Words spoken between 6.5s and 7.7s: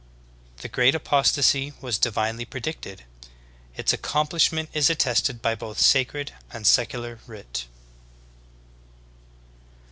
secular ztrit.